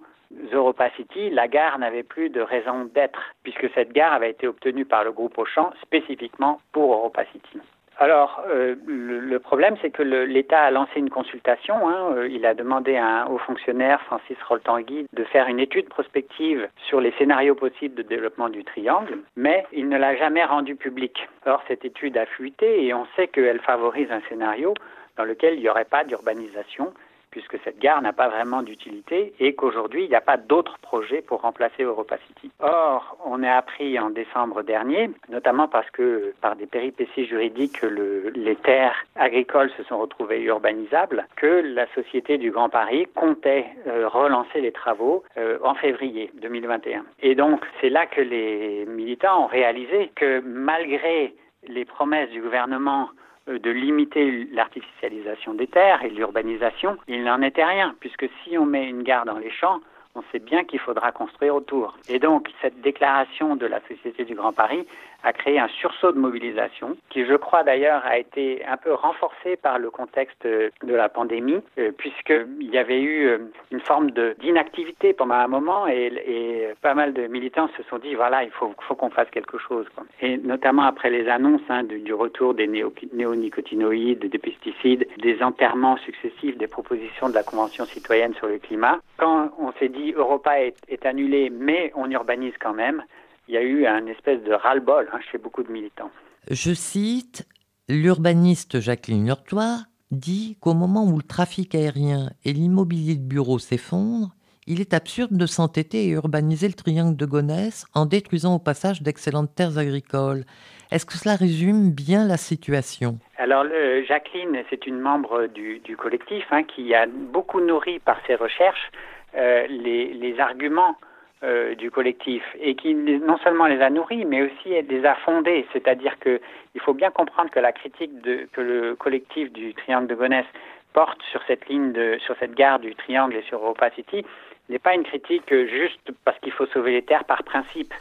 Europacity, 0.52 1.30
la 1.30 1.48
gare 1.48 1.78
n'avait 1.78 2.02
plus 2.02 2.28
de 2.28 2.40
raison 2.40 2.84
d'être, 2.84 3.34
puisque 3.42 3.70
cette 3.74 3.92
gare 3.92 4.12
avait 4.12 4.30
été 4.30 4.46
obtenue 4.46 4.84
par 4.84 5.04
le 5.04 5.12
groupe 5.12 5.38
Auchan 5.38 5.70
spécifiquement 5.82 6.60
pour 6.72 6.92
Europacity. 6.92 7.60
Alors, 8.00 8.44
euh, 8.48 8.76
le, 8.86 9.38
problème, 9.40 9.74
c'est 9.82 9.90
que 9.90 10.02
l'État 10.02 10.62
a 10.62 10.70
lancé 10.70 10.92
une 11.00 11.10
consultation. 11.10 11.88
Hein, 11.88 12.12
euh, 12.14 12.28
il 12.28 12.46
a 12.46 12.54
demandé 12.54 12.96
à 12.96 13.28
haut 13.28 13.38
fonctionnaire, 13.38 14.00
Francis 14.02 14.36
Roltangui, 14.48 15.08
de 15.12 15.24
faire 15.24 15.48
une 15.48 15.58
étude 15.58 15.88
prospective 15.88 16.68
sur 16.86 17.00
les 17.00 17.10
scénarios 17.18 17.56
possibles 17.56 17.96
de 17.96 18.02
développement 18.02 18.50
du 18.50 18.62
triangle, 18.62 19.18
mais 19.34 19.66
il 19.72 19.88
ne 19.88 19.98
l'a 19.98 20.14
jamais 20.14 20.44
rendu 20.44 20.76
public. 20.76 21.28
Or, 21.44 21.60
cette 21.66 21.84
étude 21.84 22.16
a 22.16 22.26
fuité 22.26 22.84
et 22.84 22.94
on 22.94 23.06
sait 23.16 23.26
qu'elle 23.26 23.60
favorise 23.60 24.12
un 24.12 24.20
scénario 24.28 24.74
dans 25.16 25.24
lequel 25.24 25.54
il 25.54 25.60
n'y 25.60 25.68
aurait 25.68 25.84
pas 25.84 26.04
d'urbanisation 26.04 26.94
puisque 27.30 27.58
cette 27.64 27.78
gare 27.78 28.02
n'a 28.02 28.12
pas 28.12 28.28
vraiment 28.28 28.62
d'utilité 28.62 29.32
et 29.40 29.54
qu'aujourd'hui, 29.54 30.04
il 30.04 30.08
n'y 30.08 30.14
a 30.16 30.20
pas 30.20 30.36
d'autres 30.36 30.78
projets 30.78 31.22
pour 31.22 31.42
remplacer 31.42 31.82
Europa 31.82 32.16
City. 32.26 32.50
Or, 32.60 33.16
on 33.24 33.42
a 33.42 33.52
appris 33.52 33.98
en 33.98 34.10
décembre 34.10 34.62
dernier, 34.62 35.10
notamment 35.28 35.68
parce 35.68 35.90
que 35.90 36.34
par 36.40 36.56
des 36.56 36.66
péripéties 36.66 37.26
juridiques, 37.26 37.82
le, 37.82 38.30
les 38.34 38.56
terres 38.56 38.96
agricoles 39.16 39.70
se 39.76 39.82
sont 39.84 39.98
retrouvées 39.98 40.42
urbanisables, 40.42 41.26
que 41.36 41.62
la 41.74 41.86
Société 41.94 42.38
du 42.38 42.50
Grand 42.50 42.68
Paris 42.68 43.06
comptait 43.14 43.66
euh, 43.86 44.08
relancer 44.08 44.60
les 44.60 44.72
travaux 44.72 45.24
euh, 45.36 45.58
en 45.62 45.74
février 45.74 46.30
2021. 46.40 47.04
Et 47.20 47.34
donc, 47.34 47.64
c'est 47.80 47.90
là 47.90 48.06
que 48.06 48.20
les 48.20 48.86
militants 48.86 49.44
ont 49.44 49.46
réalisé 49.46 50.10
que 50.14 50.40
malgré 50.40 51.34
les 51.66 51.84
promesses 51.84 52.30
du 52.30 52.40
gouvernement 52.40 53.08
de 53.48 53.70
limiter 53.70 54.46
l'artificialisation 54.52 55.54
des 55.54 55.66
terres 55.66 56.02
et 56.04 56.10
l'urbanisation, 56.10 56.98
il 57.08 57.24
n'en 57.24 57.40
était 57.42 57.64
rien, 57.64 57.94
puisque 58.00 58.26
si 58.42 58.58
on 58.58 58.66
met 58.66 58.86
une 58.86 59.02
gare 59.02 59.24
dans 59.24 59.38
les 59.38 59.50
champs, 59.50 59.80
on 60.14 60.22
sait 60.32 60.38
bien 60.38 60.64
qu'il 60.64 60.80
faudra 60.80 61.12
construire 61.12 61.54
autour. 61.54 61.96
Et 62.08 62.18
donc, 62.18 62.50
cette 62.60 62.80
déclaration 62.80 63.56
de 63.56 63.66
la 63.66 63.80
Société 63.88 64.24
du 64.24 64.34
Grand 64.34 64.52
Paris 64.52 64.86
a 65.24 65.32
créé 65.32 65.58
un 65.58 65.68
sursaut 65.68 66.12
de 66.12 66.18
mobilisation, 66.18 66.96
qui, 67.10 67.24
je 67.24 67.34
crois 67.34 67.62
d'ailleurs, 67.62 68.04
a 68.04 68.18
été 68.18 68.64
un 68.64 68.76
peu 68.76 68.94
renforcé 68.94 69.56
par 69.56 69.78
le 69.78 69.90
contexte 69.90 70.46
de 70.46 70.94
la 70.94 71.08
pandémie, 71.08 71.60
euh, 71.78 71.90
puisqu'il 71.96 72.70
y 72.70 72.78
avait 72.78 73.00
eu 73.00 73.26
euh, 73.26 73.38
une 73.72 73.80
forme 73.80 74.10
d'inactivité 74.38 75.12
pendant 75.12 75.34
un 75.34 75.48
moment 75.48 75.86
et, 75.86 76.74
pas 76.82 76.94
mal 76.94 77.12
de 77.12 77.26
militants 77.26 77.68
se 77.76 77.82
sont 77.84 77.98
dit, 77.98 78.14
voilà, 78.14 78.44
il 78.44 78.50
faut, 78.50 78.72
faut 78.86 78.94
qu'on 78.94 79.10
fasse 79.10 79.30
quelque 79.30 79.58
chose. 79.58 79.86
Et 80.20 80.36
notamment 80.36 80.82
après 80.82 81.10
les 81.10 81.28
annonces 81.28 81.62
hein, 81.68 81.84
du, 81.84 82.14
retour 82.14 82.54
des 82.54 82.66
néo 82.66 82.92
néonicotinoïdes, 83.12 84.28
des 84.28 84.38
pesticides, 84.38 85.06
des 85.18 85.42
enterrements 85.42 85.96
successifs 85.98 86.56
des 86.56 86.66
propositions 86.66 87.28
de 87.28 87.34
la 87.34 87.42
Convention 87.42 87.84
citoyenne 87.84 88.34
sur 88.34 88.46
le 88.46 88.58
climat, 88.58 88.98
quand 89.16 89.50
on 89.58 89.72
s'est 89.72 89.88
dit 89.88 90.12
Europa 90.12 90.60
est, 90.60 90.76
est 90.88 91.04
annulé, 91.06 91.50
mais 91.50 91.92
on 91.94 92.10
urbanise 92.10 92.54
quand 92.60 92.74
même, 92.74 93.02
il 93.48 93.54
y 93.54 93.58
a 93.58 93.62
eu 93.62 93.86
un 93.86 94.06
espèce 94.06 94.42
de 94.42 94.52
ras-le-bol 94.52 95.08
hein, 95.12 95.18
chez 95.30 95.38
beaucoup 95.38 95.62
de 95.62 95.72
militants. 95.72 96.10
Je 96.50 96.72
cite, 96.72 97.46
l'urbaniste 97.88 98.80
Jacqueline 98.80 99.26
Lurtois 99.26 99.78
dit 100.10 100.56
qu'au 100.60 100.74
moment 100.74 101.04
où 101.04 101.16
le 101.16 101.22
trafic 101.22 101.74
aérien 101.74 102.30
et 102.44 102.52
l'immobilier 102.52 103.16
de 103.16 103.26
bureaux 103.26 103.58
s'effondrent, 103.58 104.34
il 104.66 104.82
est 104.82 104.92
absurde 104.92 105.32
de 105.32 105.46
s'entêter 105.46 106.04
et 106.04 106.10
urbaniser 106.10 106.68
le 106.68 106.74
triangle 106.74 107.16
de 107.16 107.24
Gonesse 107.24 107.86
en 107.94 108.04
détruisant 108.04 108.54
au 108.56 108.58
passage 108.58 109.02
d'excellentes 109.02 109.54
terres 109.54 109.78
agricoles. 109.78 110.44
Est-ce 110.90 111.06
que 111.06 111.14
cela 111.14 111.36
résume 111.36 111.90
bien 111.90 112.26
la 112.26 112.36
situation? 112.36 113.18
Alors, 113.38 113.64
Jacqueline, 114.06 114.62
c'est 114.68 114.86
une 114.86 115.00
membre 115.00 115.46
du, 115.46 115.80
du 115.80 115.96
collectif 115.96 116.44
hein, 116.50 116.64
qui 116.64 116.94
a 116.94 117.06
beaucoup 117.06 117.60
nourri 117.60 117.98
par 117.98 118.18
ses 118.26 118.34
recherches 118.34 118.90
euh, 119.34 119.66
les, 119.68 120.14
les, 120.14 120.40
arguments 120.40 120.96
euh, 121.44 121.74
du 121.74 121.90
collectif 121.90 122.42
et 122.60 122.74
qui 122.74 122.94
non 122.94 123.38
seulement 123.38 123.66
les 123.66 123.80
a 123.80 123.90
nourris, 123.90 124.24
mais 124.24 124.42
aussi 124.42 124.70
les 124.88 125.04
a 125.04 125.14
fondés. 125.14 125.66
C'est-à-dire 125.72 126.18
que 126.18 126.40
il 126.74 126.80
faut 126.80 126.94
bien 126.94 127.10
comprendre 127.10 127.50
que 127.50 127.60
la 127.60 127.72
critique 127.72 128.10
que 128.52 128.60
le 128.60 128.96
collectif 128.96 129.52
du 129.52 129.74
Triangle 129.74 130.08
de 130.08 130.14
Gonesse 130.14 130.46
porte 130.92 131.22
sur 131.30 131.40
cette 131.46 131.68
ligne 131.68 131.92
de, 131.92 132.18
sur 132.24 132.36
cette 132.40 132.54
gare 132.54 132.78
du 132.80 132.94
Triangle 132.94 133.36
et 133.36 133.42
sur 133.42 133.58
Europa 133.58 133.90
City 133.90 134.24
n'est 134.68 134.78
pas 134.78 134.94
une 134.94 135.04
critique 135.04 135.54
juste 135.54 136.10
parce 136.24 136.38
qu'il 136.40 136.52
faut 136.52 136.66
sauver 136.66 136.92
les 136.92 137.02
terres 137.02 137.24
par 137.24 137.44
principe. 137.44 137.94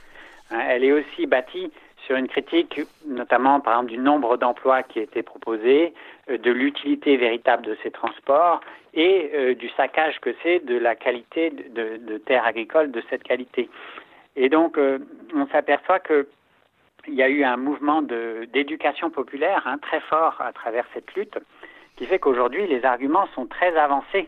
Hein, 0.51 0.59
elle 0.69 0.83
est 0.83 0.91
aussi 0.91 1.27
bâtie 1.27 1.71
sur 2.05 2.15
une 2.15 2.27
critique, 2.27 2.81
notamment 3.05 3.59
par 3.59 3.73
exemple 3.73 3.91
du 3.91 3.97
nombre 3.97 4.37
d'emplois 4.37 4.83
qui 4.83 4.99
étaient 4.99 5.23
proposés, 5.23 5.93
de 6.29 6.51
l'utilité 6.51 7.17
véritable 7.17 7.65
de 7.65 7.77
ces 7.83 7.91
transports 7.91 8.61
et 8.93 9.31
euh, 9.33 9.55
du 9.55 9.69
saccage 9.69 10.19
que 10.19 10.33
c'est 10.43 10.65
de 10.65 10.77
la 10.77 10.95
qualité 10.95 11.51
de, 11.51 11.97
de, 11.97 12.17
terres 12.17 12.45
agricoles 12.45 12.91
de 12.91 13.01
cette 13.09 13.23
qualité. 13.23 13.69
Et 14.35 14.49
donc, 14.49 14.77
euh, 14.77 14.99
on 15.35 15.47
s'aperçoit 15.47 15.99
que 15.99 16.27
il 17.07 17.13
y 17.13 17.23
a 17.23 17.29
eu 17.29 17.43
un 17.43 17.55
mouvement 17.55 18.01
d'éducation 18.01 19.09
populaire 19.09 19.63
hein, 19.65 19.77
très 19.77 20.01
fort 20.01 20.35
à 20.41 20.51
travers 20.51 20.85
cette 20.93 21.13
lutte, 21.15 21.37
qui 21.95 22.05
fait 22.05 22.19
qu'aujourd'hui, 22.19 22.67
les 22.67 22.83
arguments 22.83 23.27
sont 23.33 23.45
très 23.45 23.75
avancés 23.77 24.25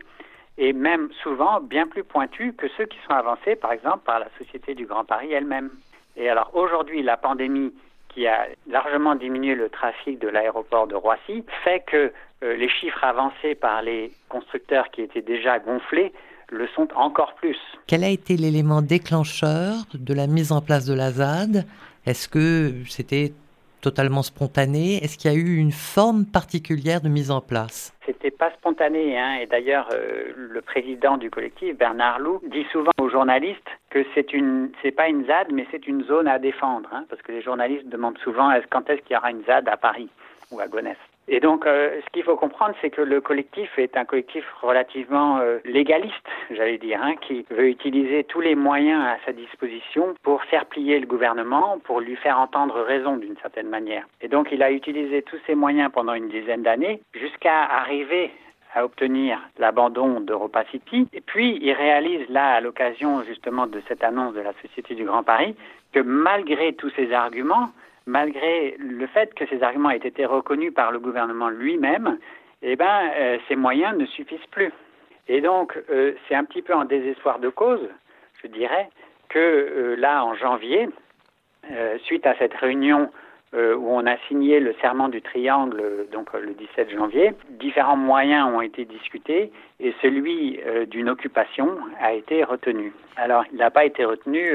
et 0.56 0.72
même 0.72 1.10
souvent 1.22 1.60
bien 1.60 1.86
plus 1.86 2.04
pointus 2.04 2.54
que 2.56 2.68
ceux 2.76 2.86
qui 2.86 2.98
sont 3.06 3.12
avancés, 3.12 3.54
par 3.54 3.72
exemple, 3.72 4.04
par 4.04 4.18
la 4.18 4.28
Société 4.38 4.74
du 4.74 4.86
Grand 4.86 5.04
Paris 5.04 5.30
elle-même. 5.30 5.70
Et 6.16 6.30
alors 6.30 6.50
aujourd'hui, 6.54 7.02
la 7.02 7.18
pandémie 7.18 7.72
qui 8.12 8.26
a 8.26 8.46
largement 8.68 9.14
diminué 9.14 9.54
le 9.54 9.68
trafic 9.68 10.18
de 10.18 10.28
l'aéroport 10.28 10.86
de 10.86 10.94
Roissy 10.94 11.44
fait 11.64 11.84
que 11.86 12.12
euh, 12.42 12.56
les 12.56 12.68
chiffres 12.68 13.02
avancés 13.04 13.54
par 13.54 13.82
les 13.82 14.12
constructeurs 14.28 14.90
qui 14.90 15.02
étaient 15.02 15.22
déjà 15.22 15.58
gonflés 15.58 16.12
le 16.50 16.66
sont 16.74 16.88
encore 16.96 17.34
plus. 17.34 17.58
Quel 17.86 18.02
a 18.02 18.08
été 18.08 18.36
l'élément 18.36 18.82
déclencheur 18.82 19.74
de 19.94 20.14
la 20.14 20.26
mise 20.26 20.50
en 20.50 20.60
place 20.60 20.84
de 20.84 20.94
la 20.94 21.12
ZAD? 21.12 21.64
Est-ce 22.06 22.28
que 22.28 22.72
c'était 22.88 23.32
totalement 23.80 24.22
spontané. 24.22 25.02
Est-ce 25.02 25.18
qu'il 25.18 25.30
y 25.30 25.34
a 25.34 25.36
eu 25.36 25.56
une 25.56 25.72
forme 25.72 26.24
particulière 26.26 27.00
de 27.00 27.08
mise 27.08 27.30
en 27.30 27.40
place? 27.40 27.92
C'était 28.06 28.30
pas 28.30 28.50
spontané, 28.52 29.18
hein, 29.18 29.38
et 29.40 29.46
d'ailleurs 29.46 29.88
euh, 29.92 30.32
le 30.36 30.60
président 30.60 31.16
du 31.16 31.30
collectif, 31.30 31.76
Bernard 31.76 32.18
Lou, 32.18 32.40
dit 32.50 32.66
souvent 32.72 32.90
aux 33.00 33.08
journalistes 33.08 33.68
que 33.90 34.04
c'est 34.14 34.32
une, 34.32 34.70
pas 34.96 35.08
une 35.08 35.26
ZAD, 35.26 35.48
mais 35.52 35.66
c'est 35.70 35.86
une 35.86 36.04
zone 36.04 36.28
à 36.28 36.38
défendre, 36.38 36.88
hein, 36.92 37.04
parce 37.08 37.22
que 37.22 37.32
les 37.32 37.42
journalistes 37.42 37.88
demandent 37.88 38.18
souvent 38.18 38.50
est-ce, 38.50 38.66
quand 38.68 38.88
est-ce 38.90 39.02
qu'il 39.02 39.14
y 39.14 39.16
aura 39.16 39.30
une 39.30 39.44
ZAD 39.44 39.68
à 39.68 39.76
Paris 39.76 40.08
ou 40.50 40.60
à 40.60 40.66
Gonesse? 40.66 40.96
Et 41.32 41.38
donc, 41.38 41.64
euh, 41.64 42.00
ce 42.04 42.10
qu'il 42.10 42.24
faut 42.24 42.34
comprendre, 42.34 42.74
c'est 42.80 42.90
que 42.90 43.02
le 43.02 43.20
collectif 43.20 43.78
est 43.78 43.96
un 43.96 44.04
collectif 44.04 44.44
relativement 44.62 45.38
euh, 45.38 45.58
légaliste, 45.64 46.26
j'allais 46.50 46.76
dire, 46.76 47.00
hein, 47.00 47.14
qui 47.20 47.46
veut 47.50 47.68
utiliser 47.68 48.24
tous 48.24 48.40
les 48.40 48.56
moyens 48.56 49.00
à 49.00 49.16
sa 49.24 49.32
disposition 49.32 50.14
pour 50.24 50.42
faire 50.42 50.66
plier 50.66 50.98
le 50.98 51.06
gouvernement, 51.06 51.78
pour 51.84 52.00
lui 52.00 52.16
faire 52.16 52.40
entendre 52.40 52.80
raison 52.82 53.16
d'une 53.16 53.36
certaine 53.36 53.68
manière. 53.68 54.08
Et 54.20 54.26
donc, 54.26 54.48
il 54.50 54.60
a 54.60 54.72
utilisé 54.72 55.22
tous 55.22 55.38
ces 55.46 55.54
moyens 55.54 55.92
pendant 55.92 56.14
une 56.14 56.28
dizaine 56.28 56.64
d'années 56.64 57.00
jusqu'à 57.14 57.62
arriver 57.62 58.32
à 58.74 58.84
obtenir 58.84 59.38
l'abandon 59.58 60.20
d'Europa 60.20 60.64
City. 60.72 61.06
Et 61.12 61.20
puis, 61.20 61.60
il 61.62 61.72
réalise 61.72 62.28
là, 62.28 62.54
à 62.54 62.60
l'occasion 62.60 63.22
justement 63.22 63.68
de 63.68 63.80
cette 63.86 64.02
annonce 64.02 64.34
de 64.34 64.40
la 64.40 64.52
Société 64.62 64.96
du 64.96 65.04
Grand 65.04 65.22
Paris, 65.22 65.54
que 65.92 66.00
malgré 66.00 66.72
tous 66.72 66.90
ces 66.96 67.12
arguments, 67.12 67.68
malgré 68.10 68.76
le 68.78 69.06
fait 69.06 69.32
que 69.34 69.46
ces 69.46 69.62
arguments 69.62 69.90
aient 69.90 69.96
été 69.96 70.26
reconnus 70.26 70.74
par 70.74 70.90
le 70.92 70.98
gouvernement 70.98 71.48
lui-même, 71.48 72.18
eh 72.62 72.76
ben, 72.76 73.10
euh, 73.16 73.38
ces 73.48 73.56
moyens 73.56 73.96
ne 73.96 74.04
suffisent 74.06 74.50
plus. 74.50 74.72
Et 75.30 75.40
donc, 75.40 75.78
euh, 75.90 76.14
c'est 76.26 76.34
un 76.34 76.44
petit 76.44 76.60
peu 76.60 76.74
en 76.74 76.84
désespoir 76.84 77.38
de 77.38 77.50
cause, 77.50 77.88
je 78.42 78.48
dirais, 78.48 78.88
que 79.28 79.38
euh, 79.38 79.94
là, 79.96 80.24
en 80.24 80.34
janvier, 80.34 80.88
euh, 81.70 81.98
suite 82.02 82.26
à 82.26 82.34
cette 82.36 82.54
réunion 82.54 83.10
où 83.52 83.90
on 83.90 84.06
a 84.06 84.16
signé 84.28 84.60
le 84.60 84.72
serment 84.80 85.08
du 85.08 85.22
triangle, 85.22 86.06
donc 86.12 86.32
le 86.34 86.54
17 86.54 86.88
janvier, 86.90 87.32
différents 87.58 87.96
moyens 87.96 88.48
ont 88.54 88.60
été 88.60 88.84
discutés 88.84 89.50
et 89.80 89.92
celui 90.00 90.60
d'une 90.86 91.08
occupation 91.08 91.76
a 92.00 92.12
été 92.12 92.44
retenu. 92.44 92.92
Alors, 93.16 93.42
il 93.50 93.58
n'a 93.58 93.72
pas 93.72 93.84
été 93.84 94.04
retenu 94.04 94.48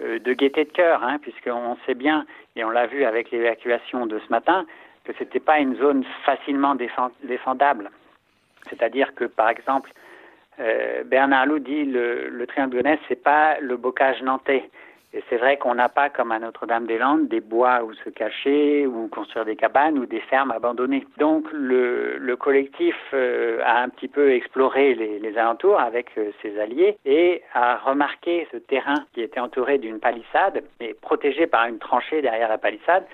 de 0.00 0.32
gaieté 0.32 0.64
de 0.64 0.70
cœur, 0.70 1.02
hein, 1.04 1.18
puisqu'on 1.20 1.76
sait 1.86 1.94
bien, 1.94 2.26
et 2.56 2.64
on 2.64 2.70
l'a 2.70 2.86
vu 2.86 3.04
avec 3.04 3.30
l'évacuation 3.30 4.06
de 4.06 4.18
ce 4.18 4.28
matin, 4.30 4.66
que 5.04 5.12
ce 5.12 5.20
n'était 5.24 5.40
pas 5.40 5.58
une 5.58 5.76
zone 5.76 6.04
facilement 6.24 6.76
défendable. 7.22 7.90
C'est-à-dire 8.68 9.14
que, 9.14 9.24
par 9.24 9.48
exemple, 9.48 9.90
euh, 10.58 11.04
Bernard 11.04 11.46
Lou 11.46 11.58
dit 11.58 11.84
le, 11.84 12.28
le 12.28 12.46
triangle 12.46 12.76
de 12.76 12.82
Gonesse, 12.82 13.00
c'est 13.08 13.22
pas 13.22 13.58
le 13.60 13.76
bocage 13.76 14.22
nantais. 14.22 14.68
Et 15.12 15.24
c'est 15.28 15.38
vrai 15.38 15.56
qu'on 15.56 15.74
n'a 15.74 15.88
pas, 15.88 16.08
comme 16.08 16.30
à 16.30 16.38
Notre-Dame-des-Landes, 16.38 17.26
des 17.26 17.40
bois 17.40 17.82
où 17.82 17.92
se 17.94 18.10
cacher, 18.10 18.86
ou 18.86 19.08
construire 19.08 19.44
des 19.44 19.56
cabanes, 19.56 19.98
ou 19.98 20.06
des 20.06 20.20
fermes 20.20 20.52
abandonnées. 20.52 21.04
Donc 21.18 21.46
le, 21.52 22.16
le 22.16 22.36
collectif 22.36 22.94
euh, 23.12 23.60
a 23.64 23.82
un 23.82 23.88
petit 23.88 24.06
peu 24.06 24.32
exploré 24.32 24.94
les, 24.94 25.18
les 25.18 25.36
alentours 25.36 25.80
avec 25.80 26.10
euh, 26.16 26.30
ses 26.42 26.58
alliés 26.60 26.96
et 27.04 27.42
a 27.54 27.78
remarqué 27.78 28.46
ce 28.52 28.56
terrain 28.58 29.04
qui 29.12 29.22
était 29.22 29.40
entouré 29.40 29.78
d'une 29.78 29.98
palissade 29.98 30.62
et 30.78 30.94
protégé 30.94 31.48
par 31.48 31.66
une 31.66 31.78
tranchée 31.78 32.22
derrière 32.22 32.48
la 32.48 32.58
palissade 32.58 33.04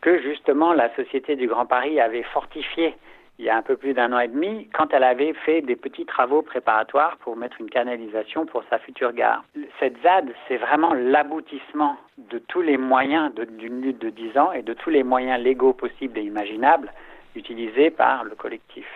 que 0.00 0.20
justement 0.20 0.72
la 0.72 0.94
Société 0.96 1.36
du 1.36 1.46
Grand 1.46 1.66
Paris 1.66 2.00
avait 2.00 2.24
fortifié 2.24 2.94
il 3.38 3.44
y 3.44 3.50
a 3.50 3.56
un 3.56 3.62
peu 3.62 3.76
plus 3.76 3.94
d'un 3.94 4.12
an 4.12 4.20
et 4.20 4.28
demi, 4.28 4.68
quand 4.72 4.92
elle 4.92 5.02
avait 5.02 5.32
fait 5.32 5.60
des 5.60 5.74
petits 5.74 6.04
travaux 6.04 6.42
préparatoires 6.42 7.16
pour 7.18 7.36
mettre 7.36 7.60
une 7.60 7.68
canalisation 7.68 8.46
pour 8.46 8.62
sa 8.70 8.78
future 8.78 9.12
gare. 9.12 9.44
Cette 9.80 10.00
ZAD, 10.02 10.32
c'est 10.46 10.56
vraiment 10.56 10.94
l'aboutissement 10.94 11.96
de 12.16 12.38
tous 12.38 12.62
les 12.62 12.76
moyens 12.76 13.32
d'une 13.34 13.82
lutte 13.82 13.98
de 13.98 14.10
10 14.10 14.38
ans 14.38 14.52
et 14.52 14.62
de 14.62 14.72
tous 14.72 14.90
les 14.90 15.02
moyens 15.02 15.42
légaux 15.42 15.72
possibles 15.72 16.18
et 16.18 16.22
imaginables 16.22 16.92
utilisés 17.34 17.90
par 17.90 18.22
le 18.22 18.36
collectif. 18.36 18.86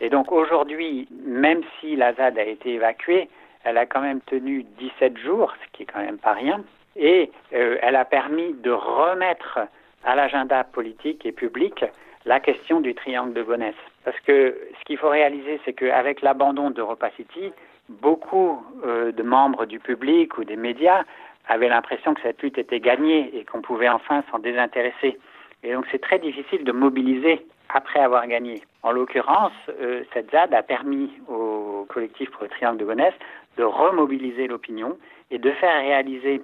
Et 0.00 0.10
donc 0.10 0.30
aujourd'hui, 0.30 1.08
même 1.24 1.62
si 1.80 1.96
la 1.96 2.12
ZAD 2.12 2.38
a 2.38 2.44
été 2.44 2.74
évacuée, 2.74 3.30
elle 3.64 3.78
a 3.78 3.86
quand 3.86 4.02
même 4.02 4.20
tenu 4.20 4.64
17 4.78 5.16
jours, 5.18 5.54
ce 5.64 5.72
qui 5.72 5.84
est 5.84 5.86
quand 5.86 6.00
même 6.00 6.18
pas 6.18 6.32
rien, 6.32 6.62
et 6.96 7.30
euh, 7.54 7.78
elle 7.80 7.96
a 7.96 8.04
permis 8.04 8.52
de 8.54 8.70
remettre 8.70 9.60
à 10.04 10.14
l'agenda 10.14 10.64
politique 10.64 11.24
et 11.24 11.32
public 11.32 11.84
la 12.26 12.40
question 12.40 12.80
du 12.80 12.94
triangle 12.94 13.32
de 13.32 13.42
Gonesse. 13.42 13.74
Parce 14.04 14.18
que 14.20 14.58
ce 14.78 14.84
qu'il 14.84 14.98
faut 14.98 15.08
réaliser, 15.08 15.60
c'est 15.64 15.72
qu'avec 15.72 16.22
l'abandon 16.22 16.70
d'Europa 16.70 17.10
City, 17.16 17.52
beaucoup 17.88 18.62
euh, 18.84 19.12
de 19.12 19.22
membres 19.22 19.64
du 19.64 19.78
public 19.78 20.36
ou 20.36 20.44
des 20.44 20.56
médias 20.56 21.04
avaient 21.48 21.68
l'impression 21.68 22.14
que 22.14 22.20
cette 22.22 22.42
lutte 22.42 22.58
était 22.58 22.80
gagnée 22.80 23.30
et 23.32 23.44
qu'on 23.44 23.62
pouvait 23.62 23.88
enfin 23.88 24.24
s'en 24.30 24.40
désintéresser. 24.40 25.18
Et 25.62 25.72
donc 25.72 25.86
c'est 25.92 26.00
très 26.00 26.18
difficile 26.18 26.64
de 26.64 26.72
mobiliser 26.72 27.46
après 27.68 28.00
avoir 28.00 28.26
gagné. 28.26 28.60
En 28.82 28.90
l'occurrence, 28.90 29.52
euh, 29.80 30.02
cette 30.12 30.30
ZAD 30.32 30.52
a 30.52 30.62
permis 30.62 31.10
au 31.28 31.86
collectif 31.88 32.30
pour 32.30 32.42
le 32.42 32.48
Triangle 32.48 32.78
de 32.78 32.84
Gonesse 32.84 33.14
de 33.56 33.62
remobiliser 33.62 34.48
l'opinion 34.48 34.98
et 35.30 35.38
de 35.38 35.50
faire 35.52 35.80
réaliser 35.80 36.42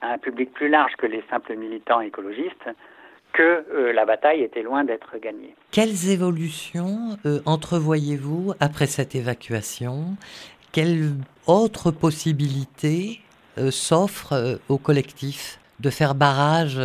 à 0.00 0.12
un 0.12 0.18
public 0.18 0.52
plus 0.54 0.68
large 0.68 0.92
que 0.96 1.06
les 1.06 1.22
simples 1.28 1.54
militants 1.56 2.00
écologistes 2.00 2.70
que 3.32 3.64
euh, 3.72 3.92
la 3.92 4.04
bataille 4.04 4.42
était 4.42 4.62
loin 4.62 4.84
d'être 4.84 5.18
gagnée. 5.18 5.54
Quelles 5.70 6.10
évolutions 6.10 7.16
euh, 7.26 7.40
entrevoyez-vous 7.46 8.54
après 8.60 8.86
cette 8.86 9.14
évacuation? 9.14 10.16
Quelles 10.72 11.12
autres 11.46 11.90
possibilités 11.90 13.20
euh, 13.58 13.70
s'offrent 13.70 14.58
au 14.68 14.78
collectif 14.78 15.58
de 15.80 15.90
faire 15.90 16.14
barrage, 16.14 16.78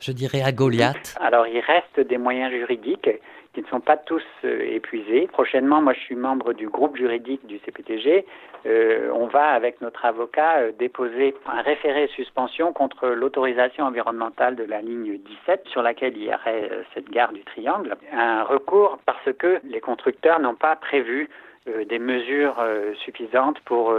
je 0.00 0.12
dirais, 0.12 0.42
à 0.42 0.52
Goliath? 0.52 1.16
Alors 1.20 1.46
il 1.46 1.60
reste 1.60 2.06
des 2.06 2.18
moyens 2.18 2.52
juridiques 2.52 3.08
qui 3.52 3.62
ne 3.62 3.66
sont 3.66 3.80
pas 3.80 3.96
tous 3.96 4.22
euh, 4.44 4.74
épuisés. 4.74 5.26
Prochainement, 5.26 5.82
moi 5.82 5.92
je 5.92 6.00
suis 6.00 6.14
membre 6.14 6.52
du 6.52 6.68
groupe 6.68 6.96
juridique 6.96 7.44
du 7.46 7.58
CPTG. 7.58 8.24
Euh, 8.66 9.10
on 9.12 9.26
va 9.26 9.48
avec 9.48 9.80
notre 9.80 10.04
avocat 10.04 10.58
euh, 10.58 10.72
déposer 10.78 11.34
un 11.46 11.62
référé 11.62 12.08
suspension 12.14 12.72
contre 12.72 13.08
l'autorisation 13.08 13.84
environnementale 13.84 14.54
de 14.54 14.64
la 14.64 14.80
ligne 14.80 15.18
17 15.18 15.66
sur 15.68 15.82
laquelle 15.82 16.16
il 16.16 16.24
y 16.24 16.28
aurait 16.28 16.70
cette 16.94 17.10
gare 17.10 17.32
du 17.32 17.42
Triangle. 17.42 17.96
Un 18.12 18.44
recours 18.44 18.98
parce 19.04 19.32
que 19.38 19.60
les 19.64 19.80
constructeurs 19.80 20.38
n'ont 20.38 20.54
pas 20.54 20.76
prévu 20.76 21.28
des 21.66 21.98
mesures 21.98 22.56
suffisantes 23.04 23.60
pour 23.60 23.94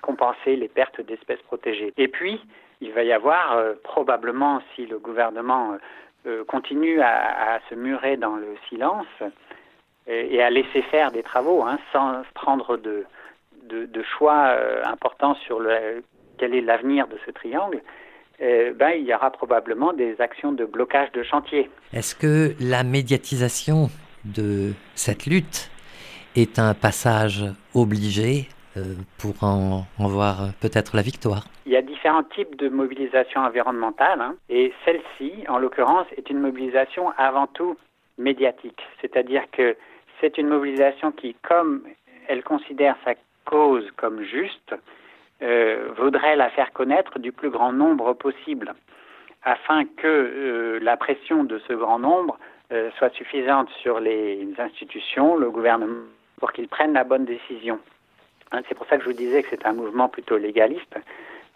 compenser 0.00 0.56
les 0.56 0.68
pertes 0.68 1.00
d'espèces 1.00 1.42
protégées. 1.42 1.92
Et 1.96 2.08
puis, 2.08 2.40
il 2.80 2.92
va 2.92 3.02
y 3.02 3.12
avoir 3.12 3.60
probablement, 3.82 4.62
si 4.74 4.86
le 4.86 4.98
gouvernement 4.98 5.76
euh, 6.26 6.44
continue 6.44 7.00
à, 7.00 7.60
se 7.68 7.74
murer 7.74 8.16
dans 8.16 8.36
le 8.36 8.56
silence 8.68 9.06
et, 10.06 10.42
à 10.42 10.50
laisser 10.50 10.82
faire 10.90 11.12
des 11.12 11.22
travaux 11.22 11.62
hein, 11.62 11.78
sans 11.92 12.22
prendre 12.34 12.76
de, 12.76 13.04
de, 13.68 14.02
choix 14.02 14.48
euh, 14.48 14.82
importants 14.84 15.34
sur 15.46 15.60
quel 16.38 16.54
est 16.54 16.60
l'avenir 16.60 17.06
de 17.08 17.18
ce 17.26 17.30
triangle, 17.30 17.82
euh, 18.40 18.72
ben, 18.74 18.92
il 18.96 19.04
y 19.04 19.14
aura 19.14 19.30
probablement 19.30 19.92
des 19.92 20.20
actions 20.20 20.52
de 20.52 20.64
blocage 20.64 21.12
de 21.12 21.22
chantier. 21.22 21.70
Est-ce 21.92 22.14
que 22.14 22.54
la 22.60 22.82
médiatisation 22.82 23.88
de 24.24 24.72
cette 24.94 25.26
lutte 25.26 25.70
est 26.34 26.58
un 26.58 26.74
passage 26.74 27.44
obligé 27.74 28.48
pour 29.18 29.42
en, 29.42 29.84
voir 29.98 30.52
peut-être 30.60 30.96
la 30.96 31.02
victoire 31.02 31.44
Il 31.66 31.72
y 31.72 31.76
a 31.76 31.82
différents 31.82 32.22
types 32.22 32.56
de 32.56 32.68
mobilisation 32.68 33.40
environnementale 33.40 34.20
hein, 34.20 34.34
et 34.48 34.72
celle-ci, 34.84 35.44
en 35.48 35.58
l'occurrence, 35.58 36.06
est 36.16 36.30
une 36.30 36.40
mobilisation 36.40 37.10
avant 37.16 37.46
tout 37.46 37.76
médiatique. 38.18 38.82
C'est-à-dire 39.00 39.42
que 39.52 39.76
c'est 40.20 40.38
une 40.38 40.48
mobilisation 40.48 41.12
qui, 41.12 41.34
comme 41.42 41.82
elle 42.28 42.42
considère 42.42 42.96
sa 43.04 43.14
cause 43.44 43.90
comme 43.96 44.22
juste, 44.22 44.74
euh, 45.42 45.88
voudrait 45.98 46.36
la 46.36 46.50
faire 46.50 46.72
connaître 46.72 47.18
du 47.18 47.32
plus 47.32 47.50
grand 47.50 47.72
nombre 47.72 48.12
possible, 48.14 48.74
afin 49.42 49.84
que 49.84 50.06
euh, 50.06 50.78
la 50.80 50.96
pression 50.96 51.44
de 51.44 51.58
ce 51.68 51.72
grand 51.72 51.98
nombre 51.98 52.38
soit 52.98 53.14
suffisante 53.14 53.68
sur 53.82 54.00
les 54.00 54.48
institutions, 54.58 55.36
le 55.36 55.48
gouvernement, 55.48 56.06
pour 56.40 56.50
qu'ils 56.52 56.66
prennent 56.66 56.94
la 56.94 57.04
bonne 57.04 57.24
décision. 57.24 57.78
Hein, 58.54 58.62
c'est 58.68 58.74
pour 58.74 58.86
ça 58.86 58.96
que 58.96 59.02
je 59.02 59.08
vous 59.08 59.16
disais 59.16 59.42
que 59.42 59.48
c'est 59.50 59.66
un 59.66 59.72
mouvement 59.72 60.08
plutôt 60.08 60.36
légaliste 60.36 60.96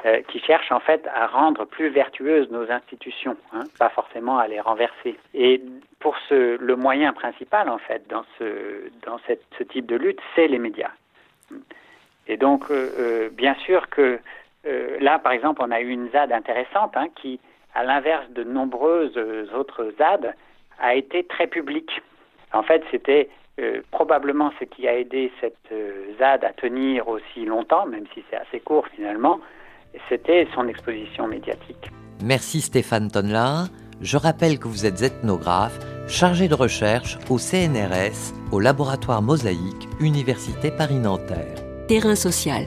euh, 0.04 0.20
qui 0.28 0.40
cherche 0.40 0.72
en 0.72 0.80
fait 0.80 1.06
à 1.14 1.26
rendre 1.28 1.64
plus 1.64 1.88
vertueuses 1.90 2.50
nos 2.50 2.70
institutions, 2.70 3.36
hein, 3.52 3.64
pas 3.78 3.88
forcément 3.88 4.38
à 4.38 4.48
les 4.48 4.60
renverser. 4.60 5.16
Et 5.32 5.62
pour 6.00 6.16
ce, 6.28 6.56
le 6.56 6.76
moyen 6.76 7.12
principal 7.12 7.68
en 7.68 7.78
fait 7.78 8.08
dans 8.08 8.24
ce 8.38 8.90
dans 9.06 9.18
cette, 9.26 9.42
ce 9.56 9.62
type 9.62 9.86
de 9.86 9.94
lutte, 9.94 10.20
c'est 10.34 10.48
les 10.48 10.58
médias. 10.58 10.90
Et 12.26 12.36
donc, 12.36 12.70
euh, 12.70 12.90
euh, 12.98 13.28
bien 13.30 13.54
sûr 13.66 13.88
que 13.88 14.18
là, 15.00 15.18
par 15.20 15.32
exemple, 15.32 15.62
on 15.64 15.70
a 15.70 15.80
eu 15.80 15.88
une 15.88 16.10
ZAD 16.10 16.32
intéressante 16.32 16.94
hein, 16.96 17.06
qui, 17.14 17.38
à 17.74 17.84
l'inverse 17.84 18.28
de 18.30 18.42
nombreuses 18.42 19.16
autres 19.54 19.94
ZAD, 19.98 20.34
a 20.80 20.94
été 20.94 21.24
très 21.24 21.46
publique. 21.46 22.02
En 22.52 22.62
fait, 22.62 22.82
c'était 22.90 23.30
euh, 23.58 23.80
probablement 23.90 24.52
ce 24.58 24.64
qui 24.64 24.86
a 24.86 24.96
aidé 24.96 25.32
cette 25.40 25.56
euh, 25.72 26.14
ZAD 26.18 26.44
à 26.44 26.52
tenir 26.52 27.08
aussi 27.08 27.44
longtemps, 27.44 27.86
même 27.86 28.04
si 28.14 28.22
c'est 28.30 28.36
assez 28.36 28.60
court 28.60 28.86
finalement, 28.94 29.40
c'était 30.08 30.46
son 30.54 30.68
exposition 30.68 31.26
médiatique. 31.26 31.90
Merci 32.22 32.60
Stéphane 32.60 33.10
Tonla. 33.10 33.64
Je 34.00 34.16
rappelle 34.16 34.58
que 34.58 34.68
vous 34.68 34.86
êtes 34.86 35.02
ethnographe, 35.02 35.78
chargé 36.06 36.46
de 36.46 36.54
recherche 36.54 37.18
au 37.30 37.38
CNRS, 37.38 38.32
au 38.52 38.60
laboratoire 38.60 39.22
Mosaïque, 39.22 39.88
Université 40.00 40.70
Paris-Nanterre. 40.70 41.56
Terrain 41.88 42.14
social. 42.14 42.66